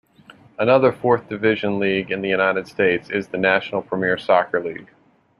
[0.57, 4.89] Another fourth-division league in the United States is the National Premier Soccer League.